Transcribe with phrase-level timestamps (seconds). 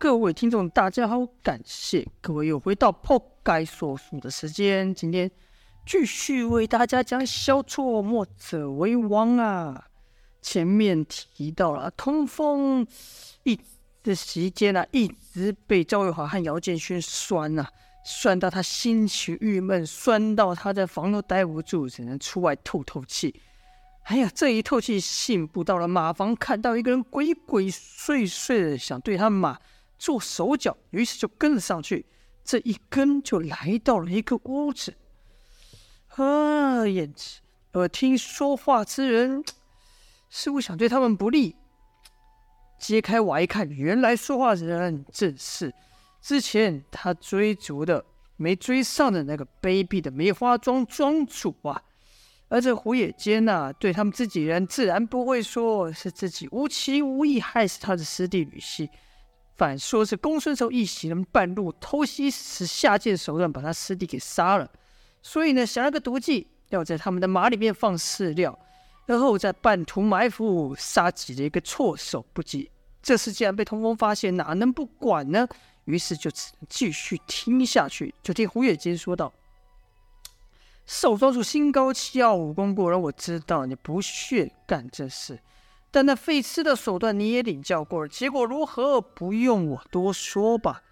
[0.00, 4.94] 各位听众，大家好，感谢各位又回到破该说书的时间。
[4.94, 5.30] 今天
[5.84, 9.88] 继续为大家讲小错墨者为王啊。
[10.40, 12.86] 前面提到了通风
[13.42, 13.60] 一
[14.02, 17.68] 的时间啊，一直被赵月华和姚建勋酸啊，
[18.02, 23.38] 酸到他心情郁闷，酸到他在房都待不住，只能出外透透气。
[24.04, 29.58] 哎呀，这一透气，信步到了马房，看到一个人鬼鬼祟祟的，想对他马。
[30.00, 32.06] 做手脚，于是就跟了上去。
[32.42, 34.96] 这一跟就来到了一个屋子。
[36.16, 37.12] 啊，眼
[37.74, 39.44] 耳听说话之人
[40.30, 41.54] 似乎想对他们不利。
[42.78, 45.72] 揭开瓦一看，原来说话的人正是
[46.22, 48.02] 之前他追逐的
[48.36, 51.82] 没追上的那个卑鄙的梅花庄庄主啊。
[52.48, 58.90] 而这胡野间呐，对他们自己人自然不会说是自己无情无义害死他的师弟吕西。
[59.60, 64.66] 反说是公孙仇一行人半路偷袭时下贱手段把他师弟给杀了，
[65.20, 68.58] 所以呢想了个毒计，要在他们的马里面放饲料，
[69.04, 72.70] 然后在半途埋伏，杀几了一个措手不及。
[73.02, 75.46] 这事既然被通风发现，哪能不管呢？
[75.84, 78.14] 于是就只能继续听下去。
[78.22, 79.30] 就听胡月间说道
[80.86, 85.38] ：“少庄主心高气傲，武功过人，我知道你不屑干这事。”
[85.90, 89.00] 但那费痴的手段你也领教过了，结果如何？
[89.00, 90.82] 不用我多说吧。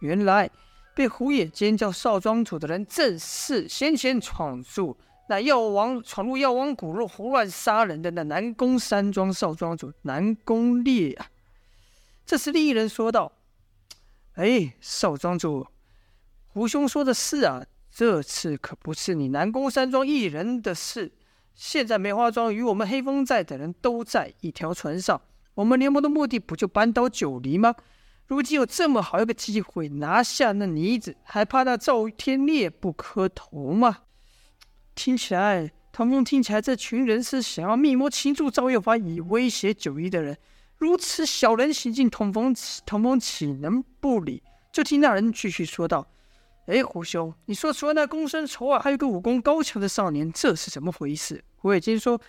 [0.00, 0.50] 原来
[0.94, 4.96] 被胡野间叫少庄主的人，正是先前闯入
[5.28, 11.28] 那药王、闯入药王谷，胡乱杀人的那南宫山庄少庄主南宫烈啊。
[12.24, 13.32] 这时另一人说道
[14.34, 15.66] ：“哎，少庄主，
[16.46, 21.12] 胡兄说的是啊，这次可不是你南宫山庄一人的事。”
[21.58, 25.20] 现在梅花庄与我们黑风寨的人都在一条船上，
[25.54, 27.74] 我们联盟的目的不就扳倒九黎吗？
[28.28, 34.02] 如今有这么好一个机会拿下那妮子，还怕那赵天烈不磕头吗？
[34.94, 40.38] 听起来，唐风听起来，这群人是想要密谋擒住赵月华，以威胁九黎的人。
[40.76, 42.54] 如此小人行径，童风
[42.86, 44.44] 童风岂能不理？
[44.70, 46.06] 就听那人继续说道。
[46.68, 51.42] 哎，胡兄，你说除了那公孙仇啊，还有个武功高强的少年，这是怎么回事？
[51.56, 52.20] 胡野间说：“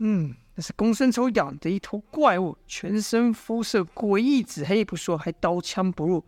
[0.00, 6.24] 嗯，那是公孙仇养的一头怪物，全身肤色诡异紫黑不说，还刀枪不入。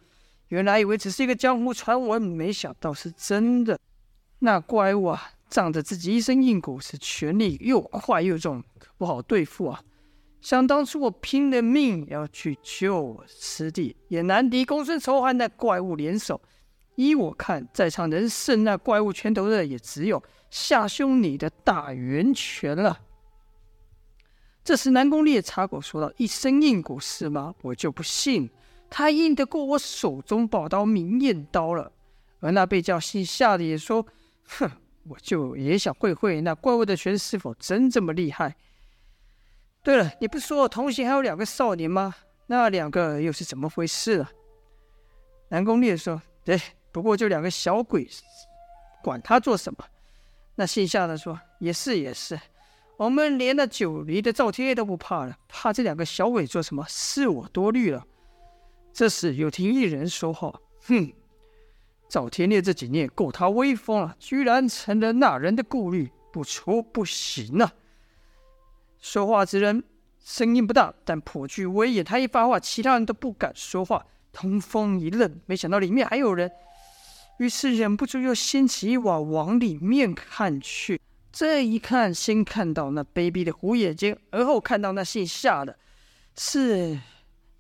[0.49, 3.81] 原来以为只是一个江湖传闻，没想到是真的。
[4.41, 9.83] 那怪物啊，仗着自己一身硬骨，是全力又快又重，可不好对付啊。
[10.43, 16.39] 想当初我拼了命要去救师弟，也难敌公孙仇和那怪物联手。”
[16.97, 23.01] 依我看，在场能胜那怪物拳头的，也只有夏兄你的大圆拳了。
[24.65, 27.55] 这时，南宫烈插口说道：“一身硬骨是吗？
[27.63, 28.51] 我就不信，
[28.91, 31.93] 他硬得过我手中宝刀明艳刀了。”
[32.41, 34.05] 而那被叫姓夏的也说
[34.59, 34.71] ：“哼，
[35.09, 38.57] 我就也想会会那怪物的拳是否真这么厉害。”
[39.85, 42.15] 对了，你不是说同行还有两个少年吗？
[42.47, 44.31] 那两个又是怎么回事啊？
[45.51, 46.61] 南宫烈说：“对。”
[46.97, 48.09] 不过就两个小鬼，
[49.03, 49.85] 管他做什么？
[50.55, 52.41] 那姓夏的说：“也是也是，
[52.97, 56.83] 我们连那九黎的赵天烈都不怕了，怕这两个小鬼做什么？
[56.89, 58.07] 是我多虑了。”
[58.95, 60.59] 这时又听一人说话
[60.89, 61.13] ：“哼，
[62.09, 67.75] 赵天烈这几年够他威风了，居然成了那人的顾虑，不出不行啊！”
[69.03, 69.85] 说话之人
[70.25, 72.03] 声音不大，但颇具威严。
[72.03, 74.07] 他一发话，其他人都不敢说话。
[74.33, 76.51] 通风一愣，没想到里面还有人。
[77.39, 81.01] 于是忍不住又掀起一瓦往里面看去。
[81.33, 85.77] 这一看，先看到那卑鄙的胡野间，而后看到那姓夏的，
[86.39, 86.99] 是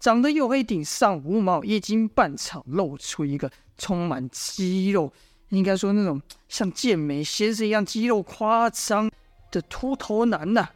[0.00, 5.12] 长得黝黑，顶上无毛，一斤半敞，露出一个充满肌肉，
[5.50, 9.10] 应该说那种像健美先生一样肌肉夸张
[9.50, 10.66] 的秃头男呐、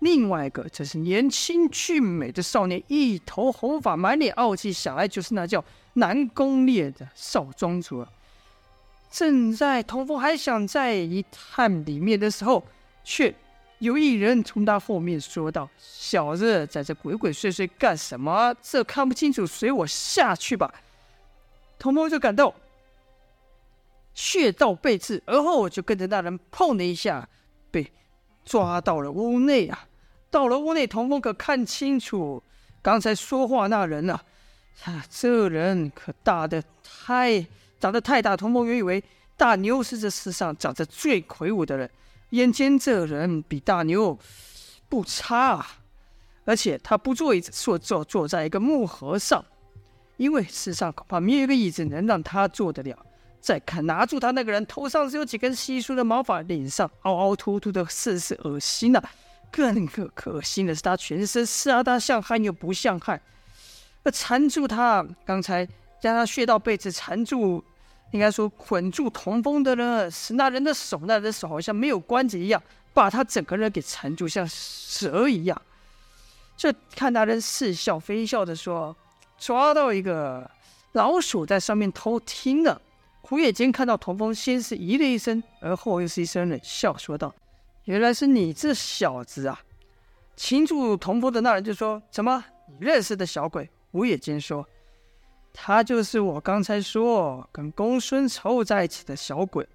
[0.00, 8.12] 另外一个则是年轻俊美的少年，一头红发，满脸傲气，想来就是那叫南宫烈的少庄主了。
[9.10, 12.64] 正在童风还想再一探里面的时候，
[13.02, 13.34] 却
[13.80, 18.54] 有一人从他后面说道：“小子，在这鬼鬼祟祟干什么？
[18.62, 20.72] 这看不清楚，随我下去吧。”
[21.76, 22.54] 童风就感到
[24.14, 27.28] 穴道被刺，而后就跟着那人碰了一下
[27.70, 27.90] 被
[28.44, 29.88] 抓到了屋内啊！
[30.30, 32.42] 到了屋内，童风可看清楚
[32.80, 34.14] 刚才说话那人了
[34.84, 37.44] 啊，啊，这人可大的太……
[37.80, 39.02] 长得太大，童风原以为
[39.36, 41.90] 大牛是这世上长得最魁梧的人，
[42.30, 44.16] 眼前这人比大牛
[44.88, 45.66] 不差啊！
[46.44, 49.44] 而且他不坐椅子，坐坐坐在一个木盒上，
[50.16, 52.98] 因为世上恐怕没有一个椅子能让他坐得了。
[53.40, 59.02] 再看拿住他那个人，头上只有几根稀疏的毛发，脸上凹凹凸凸的，甚是恶心呐。
[59.50, 63.20] 更可可心的是，他全身是他像汉又不像汉。
[64.02, 65.66] 那缠住他，刚才
[66.00, 67.64] 将他穴道被子缠住，
[68.12, 72.62] 应该说捆住童风的人是那人的手，那人的手好像没有关节一样，
[72.92, 75.62] 把他整个人给缠住，像蛇一样。
[76.56, 78.94] 这看那人似笑非笑的说
[79.38, 80.50] ：“抓到一个
[80.92, 82.80] 老鼠在上面偷听了。”
[83.22, 87.32] 胡野间看到童风，先是咦了一声，而后又是一声冷笑，说道
[87.84, 89.60] ：“原来是你这小子啊！”
[90.36, 94.66] 擒住童风的那人就说：“怎么，你认识的小鬼？”胡野间说
[95.52, 99.68] ：“他就是我刚才说跟公孙丑在一起的小鬼。”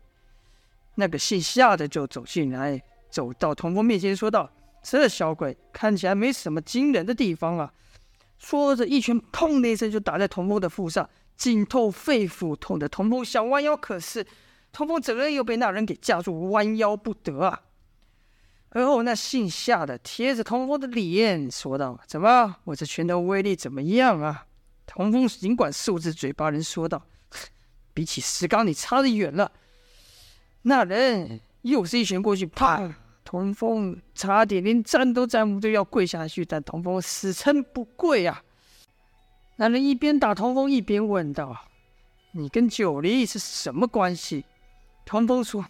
[0.96, 4.50] 那个姓夏的就走进来，走到童风面前，说道
[4.82, 7.74] ：“这小鬼看起来没什么惊人的地方啊！”
[8.40, 11.10] 说着，一拳“砰”的一声就打在童风的腹上。
[11.36, 14.26] 紧透肺腑，痛得童风想弯腰，可是
[14.72, 17.64] 童风整个人又被那人给架住，弯腰不得啊。
[18.70, 24.46] 而后那姓夏的贴着童风的脸说道：“怎么，我这拳头威力怎么样啊？”
[24.86, 27.06] 童风尽管竖着嘴巴，人说道
[27.94, 29.52] ：“比起石刚，你差得远了。”
[30.64, 32.96] 那人又是一拳过去，啪！
[33.24, 38.44] 童风差点连站都站不住，要跪下去，但童风死撑不跪啊。
[39.56, 41.66] 那人一边打童风，一边问道
[42.34, 44.46] ：“你跟九黎是什么关系？”
[45.06, 45.66] 童风说：“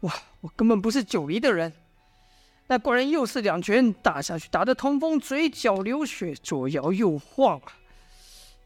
[0.00, 0.10] 我，
[0.40, 1.72] 我根本不是九黎的人。”
[2.68, 7.60] 那怪人又是两拳打下去，打得童风嘴角流血，左摇右晃，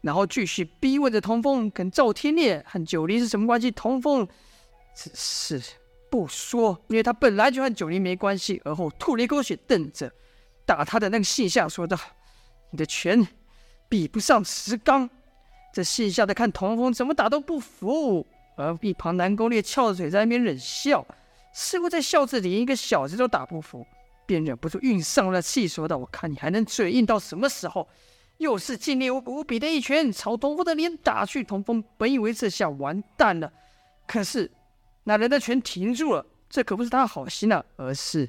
[0.01, 3.69] 然后继续逼问着童风跟赵天烈和九黎是什么关系。
[3.71, 4.27] 童风
[4.95, 5.61] 只是
[6.09, 8.61] 不说，因为他本来就和九黎没关系。
[8.65, 10.11] 而后吐了一口血，瞪着
[10.65, 11.97] 打他的那个姓夏说道
[12.71, 13.27] ：“你的拳。”
[13.91, 15.09] 比不上石刚，
[15.73, 18.25] 这姓夏的看童风怎么打都不服，
[18.55, 21.05] 而一旁南宫烈翘着嘴在那边冷笑，
[21.53, 23.85] 似乎在笑着连一个小子都打不服，
[24.25, 27.87] 便忍不住运上了气，说道：“我看你还能嘴硬到什么时候？”
[28.37, 31.43] 又是劲力无比的一拳朝童风的脸打去。
[31.43, 33.53] 童风本以为这下完蛋了，
[34.07, 34.49] 可是
[35.03, 38.27] 那人的拳停住了，这可不是他好心啊，而是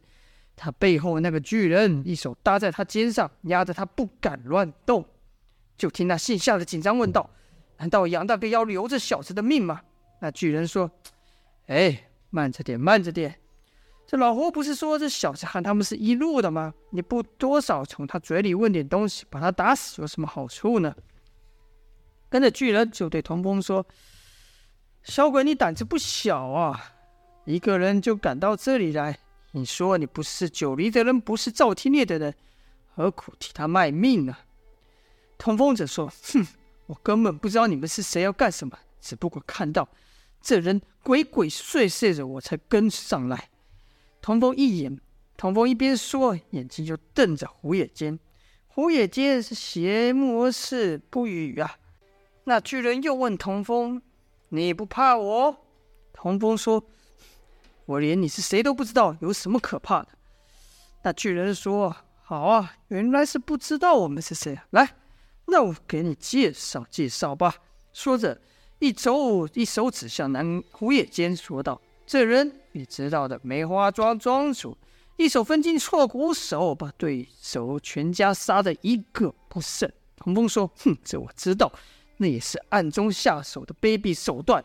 [0.55, 5.03] 他背后那个巨人一手搭在他肩上，压着他不敢乱动。
[5.79, 7.31] 就听那姓夏的紧张问道
[7.79, 9.81] ：“难道杨大哥要留这小子的命吗？”
[10.21, 10.91] 那巨人说
[11.69, 13.39] ：“哎，慢着点，慢着点。
[14.07, 16.75] 这老胡不是说这小子和他们是一路的吗？
[16.91, 20.95] 你不多少从他嘴里问点东西，把他打死有什么好处呢？”
[22.29, 23.87] 跟着巨人就对童风说
[25.05, 26.95] ：“小鬼，你胆子不小啊！
[27.45, 29.19] 一个人就赶到这里来。
[29.53, 32.35] 你说你不是九黎的人，不是赵天烈的人，
[32.95, 34.35] 何苦替他卖命呢？”
[35.37, 36.47] 童风者说：“哼，
[36.87, 39.89] 我根本不知道你们是谁，要干什么，只不过看到
[40.43, 43.49] 这人鬼鬼祟祟的，我才跟上来。”
[44.21, 45.01] 童风一眼，
[45.37, 48.19] 童风一边说，眼睛就瞪着胡野间。
[48.67, 51.77] 胡野间是斜目而视，不语啊。
[52.45, 54.03] 那巨人又问童风
[54.51, 55.57] ：“你不怕我？”
[56.13, 56.85] 童风说
[57.87, 60.09] ：“我连你是谁都不知道，有什么可怕的？”
[61.05, 64.59] 那巨人说：“好啊，原来是不知道我们是谁。
[64.71, 64.97] 来。”
[65.47, 67.57] 那我给你介绍介绍吧。
[67.93, 68.41] 说着，
[68.83, 74.77] 一手一手指向南胡野间，说道：“这人你知道的，梅花庄庄主，
[75.17, 81.73] 一手分筋错骨手，把对手全家杀的一个不剩。”童风说：“哼，这我知道，
[82.17, 84.65] 那也是暗中下手的卑鄙手段。”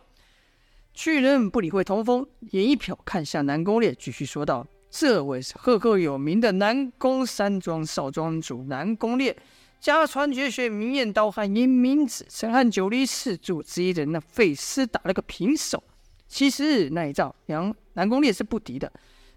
[0.96, 9.38] 巨人不理会童风，眼一瞟，看向南宫烈，继续说道：“这位是赫赫有名的南宫山庄少庄主南宫烈。”
[9.80, 15.82] 家传绝学，明艳刀汉阴明子，曾汉九黎四柱之一的那费斯打了个平手。
[16.28, 18.92] 其实那一仗，杨南宫烈是不敌的，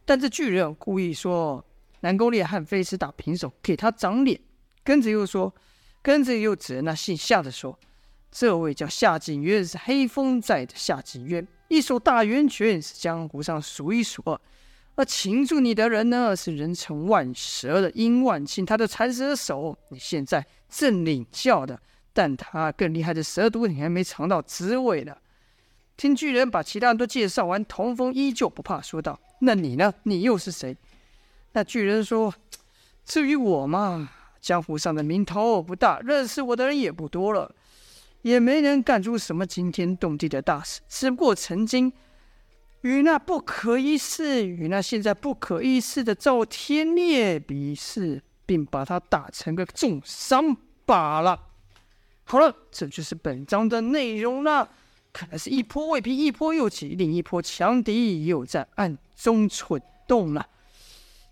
[0.05, 1.65] 但这巨人故意说
[2.01, 4.41] 南宫烈和费斯打平手，给他长脸。
[4.83, 5.55] 跟着又说，
[6.03, 7.79] 跟着又指那姓夏的说
[8.33, 14.41] ：“这位叫夏景渊，是黑风寨的夏景渊，一手大圆拳是江湖上数一数二。”
[15.01, 21.81] 那擒住你的人呢，是人称万蛇的殷万庆，他的残蛇手你现在正领教的，
[22.13, 25.17] 但他更厉害的蛇毒你还没尝到滋味呢。
[25.97, 29.95] 听巨人把其他人都介绍完，童风依旧不怕，说道：“那你呢？
[30.03, 30.77] 你又是谁？”
[31.53, 32.35] 那巨人说
[33.07, 37.55] ：“至于我嘛，江湖上的名头不大，认识我的人也不多了，
[38.21, 41.91] 也没人干出什么惊天动地的大事，只不过曾经。”
[42.83, 50.57] 与那不可一世，与那现在不可一世的赵天烈比试，并把他打成个重伤
[50.87, 51.49] 罢了。
[52.25, 54.69] 好了，这就是本章的内容了。
[55.13, 60.49] 看来是一波未平，一波又起，另一波强敌又在暗中蠢动了。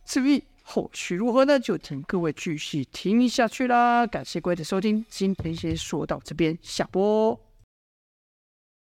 [0.04, 1.58] 至于后续如何呢？
[1.58, 4.06] 就请各位继续听下去啦。
[4.06, 7.47] 感谢各位的收听，今天先说到这边，下播。